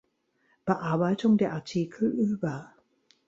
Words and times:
Bearbeitung 0.65 1.37
der 1.37 1.53
Artikel 1.53 2.09
über 2.09 2.73